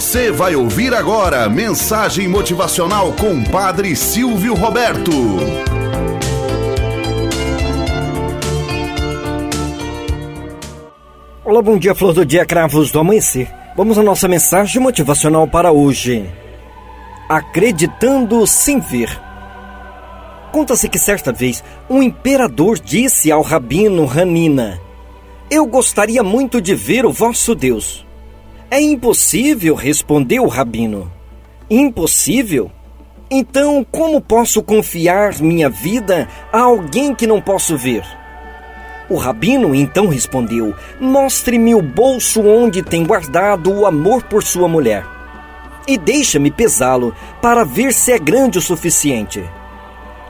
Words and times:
Você 0.00 0.32
vai 0.32 0.56
ouvir 0.56 0.94
agora 0.94 1.46
mensagem 1.46 2.26
motivacional 2.26 3.12
com 3.12 3.44
Padre 3.44 3.94
Silvio 3.94 4.54
Roberto. 4.54 5.12
Olá, 11.44 11.60
bom 11.60 11.76
dia, 11.76 11.94
flor 11.94 12.14
do 12.14 12.24
dia, 12.24 12.46
cravos 12.46 12.90
do 12.90 12.98
amanhecer. 12.98 13.52
Vamos 13.76 13.98
à 13.98 14.02
nossa 14.02 14.26
mensagem 14.26 14.80
motivacional 14.80 15.46
para 15.46 15.70
hoje. 15.70 16.24
Acreditando 17.28 18.46
sem 18.46 18.80
ver. 18.80 19.20
Conta-se 20.50 20.88
que 20.88 20.98
certa 20.98 21.30
vez 21.30 21.62
um 21.90 22.02
imperador 22.02 22.78
disse 22.78 23.30
ao 23.30 23.42
rabino 23.42 24.10
Hanina: 24.10 24.80
Eu 25.50 25.66
gostaria 25.66 26.22
muito 26.22 26.58
de 26.58 26.74
ver 26.74 27.04
o 27.04 27.12
vosso 27.12 27.54
Deus. 27.54 28.08
É 28.72 28.80
impossível, 28.80 29.74
respondeu 29.74 30.44
o 30.44 30.48
rabino. 30.48 31.10
Impossível? 31.68 32.70
Então, 33.28 33.84
como 33.90 34.20
posso 34.20 34.62
confiar 34.62 35.40
minha 35.40 35.68
vida 35.68 36.28
a 36.52 36.60
alguém 36.60 37.12
que 37.12 37.26
não 37.26 37.40
posso 37.40 37.76
ver? 37.76 38.04
O 39.08 39.16
rabino 39.16 39.74
então 39.74 40.06
respondeu: 40.06 40.72
Mostre-me 41.00 41.74
o 41.74 41.82
bolso 41.82 42.42
onde 42.42 42.80
tem 42.80 43.04
guardado 43.04 43.72
o 43.72 43.86
amor 43.86 44.22
por 44.22 44.44
sua 44.44 44.68
mulher, 44.68 45.04
e 45.88 45.98
deixa-me 45.98 46.48
pesá-lo 46.48 47.12
para 47.42 47.64
ver 47.64 47.92
se 47.92 48.12
é 48.12 48.20
grande 48.20 48.58
o 48.58 48.62
suficiente. 48.62 49.44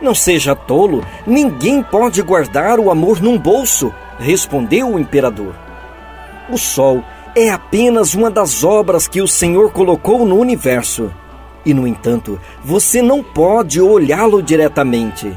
Não 0.01 0.15
seja 0.15 0.57
tolo, 0.57 1.05
ninguém 1.27 1.83
pode 1.83 2.23
guardar 2.23 2.81
o 2.81 2.91
amor 2.91 3.21
num 3.21 3.39
bolso, 3.39 3.93
respondeu 4.19 4.95
o 4.95 4.99
imperador. 4.99 5.55
O 6.49 6.57
sol 6.57 7.05
é 7.35 7.51
apenas 7.51 8.15
uma 8.15 8.31
das 8.31 8.65
obras 8.65 9.07
que 9.07 9.21
o 9.21 9.29
Senhor 9.29 9.73
colocou 9.73 10.27
no 10.27 10.39
universo. 10.39 11.11
E, 11.65 11.75
no 11.75 11.87
entanto, 11.87 12.41
você 12.65 13.03
não 13.03 13.23
pode 13.23 13.81
olhá-lo 13.81 14.43
diretamente. 14.43 15.37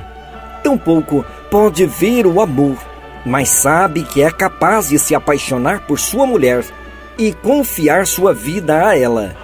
Tampouco 0.64 1.26
pode 1.52 1.86
ver 1.86 2.26
o 2.26 2.42
amor, 2.42 2.78
mas 3.26 3.50
sabe 3.50 4.04
que 4.04 4.22
é 4.22 4.32
capaz 4.32 4.90
de 4.90 4.98
se 4.98 5.14
apaixonar 5.14 5.86
por 5.86 6.00
sua 6.00 6.26
mulher 6.26 6.66
e 7.18 7.34
confiar 7.34 8.08
sua 8.08 8.34
vida 8.34 8.88
a 8.88 8.98
ela. 8.98 9.36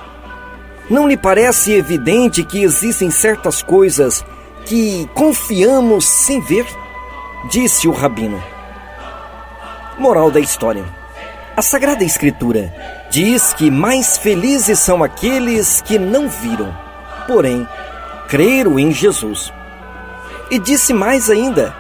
Não 0.90 1.08
lhe 1.08 1.18
parece 1.18 1.73
evidente 1.73 2.44
que 2.44 2.64
existem 2.64 3.12
certas 3.12 3.62
coisas 3.62 4.26
que 4.66 5.08
confiamos 5.14 6.06
sem 6.06 6.42
ver? 6.42 6.66
Disse 7.52 7.88
o 7.88 7.92
rabino. 7.92 8.42
Moral 10.00 10.32
da 10.32 10.40
história. 10.40 10.98
A 11.60 11.62
Sagrada 11.62 12.06
Escritura 12.06 12.74
diz 13.12 13.54
que 13.54 13.70
mais 13.70 14.18
felizes 14.18 14.80
são 14.80 15.04
aqueles 15.04 15.82
que 15.82 16.00
não 16.00 16.30
viram, 16.30 16.74
porém 17.28 17.68
creram 18.30 18.80
em 18.80 18.94
Jesus. 18.94 19.52
E 20.50 20.58
disse 20.58 20.94
mais 20.94 21.30
ainda 21.30 21.76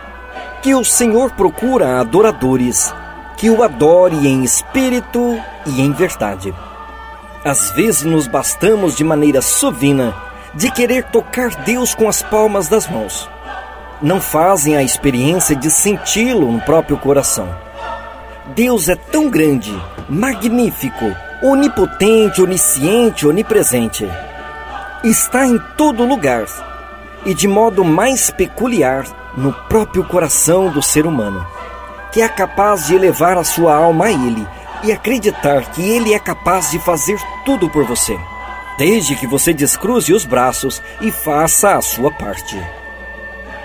que 0.61 0.75
o 0.75 0.83
Senhor 0.83 1.31
procura 1.31 2.01
adoradores 2.01 2.93
que 3.37 3.49
o 3.49 3.63
adore 3.63 4.27
em 4.27 4.43
espírito 4.43 5.41
e 5.65 5.79
em 5.79 5.93
verdade. 5.93 6.53
Às 7.45 7.71
vezes 7.71 8.03
nos 8.03 8.27
bastamos 8.27 8.97
de 8.97 9.05
maneira 9.05 9.41
sovina 9.41 10.13
de 10.53 10.69
querer 10.69 11.05
tocar 11.05 11.55
Deus 11.63 11.95
com 11.95 12.09
as 12.09 12.21
palmas 12.21 12.67
das 12.67 12.85
mãos. 12.89 13.29
Não 14.01 14.19
fazem 14.19 14.75
a 14.75 14.83
experiência 14.83 15.55
de 15.55 15.71
senti-lo 15.71 16.51
no 16.51 16.59
próprio 16.59 16.97
coração 16.97 17.68
Deus 18.55 18.89
é 18.89 18.95
tão 18.95 19.29
grande, 19.29 19.71
magnífico, 20.09 21.15
onipotente, 21.43 22.41
onisciente, 22.41 23.27
onipresente. 23.27 24.09
Está 25.03 25.45
em 25.45 25.59
todo 25.77 26.05
lugar 26.05 26.45
e 27.25 27.33
de 27.33 27.47
modo 27.47 27.83
mais 27.83 28.31
peculiar 28.31 29.05
no 29.37 29.53
próprio 29.53 30.03
coração 30.03 30.71
do 30.71 30.81
ser 30.81 31.05
humano, 31.05 31.45
que 32.11 32.21
é 32.21 32.27
capaz 32.27 32.87
de 32.87 32.95
elevar 32.95 33.37
a 33.37 33.43
sua 33.43 33.75
alma 33.75 34.05
a 34.05 34.11
Ele 34.11 34.47
e 34.83 34.91
acreditar 34.91 35.69
que 35.71 35.87
Ele 35.87 36.13
é 36.13 36.19
capaz 36.19 36.71
de 36.71 36.79
fazer 36.79 37.19
tudo 37.45 37.69
por 37.69 37.85
você, 37.85 38.17
desde 38.79 39.15
que 39.15 39.27
você 39.27 39.53
descruze 39.53 40.11
os 40.11 40.25
braços 40.25 40.81
e 41.01 41.11
faça 41.11 41.75
a 41.75 41.81
sua 41.81 42.11
parte. 42.11 42.59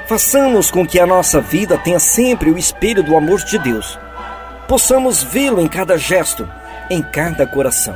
Façamos 0.06 0.70
com 0.70 0.86
que 0.86 1.00
a 1.00 1.06
nossa 1.06 1.40
vida 1.40 1.78
tenha 1.78 1.98
sempre 1.98 2.50
o 2.50 2.58
espelho 2.58 3.02
do 3.02 3.16
amor 3.16 3.42
de 3.44 3.58
Deus 3.58 3.98
possamos 4.68 5.22
vê-lo 5.22 5.60
em 5.60 5.68
cada 5.68 5.96
gesto, 5.96 6.48
em 6.90 7.02
cada 7.02 7.46
coração. 7.46 7.94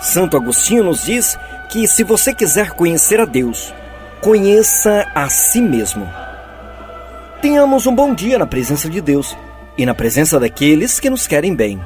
Santo 0.00 0.36
Agostinho 0.36 0.84
nos 0.84 1.04
diz 1.04 1.38
que 1.68 1.86
se 1.86 2.02
você 2.02 2.34
quiser 2.34 2.70
conhecer 2.70 3.20
a 3.20 3.24
Deus, 3.24 3.72
conheça 4.20 5.06
a 5.14 5.28
si 5.28 5.60
mesmo. 5.60 6.08
Tenhamos 7.40 7.86
um 7.86 7.94
bom 7.94 8.14
dia 8.14 8.38
na 8.38 8.46
presença 8.46 8.88
de 8.88 9.00
Deus 9.00 9.36
e 9.76 9.86
na 9.86 9.94
presença 9.94 10.38
daqueles 10.38 11.00
que 11.00 11.08
nos 11.08 11.26
querem 11.26 11.54
bem. 11.54 11.80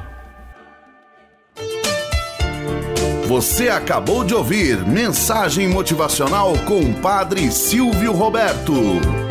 Você 3.27 3.69
acabou 3.69 4.23
de 4.23 4.33
ouvir 4.33 4.85
Mensagem 4.85 5.67
Motivacional 5.67 6.53
com 6.65 6.79
o 6.79 6.93
Padre 6.93 7.51
Silvio 7.51 8.13
Roberto. 8.13 9.24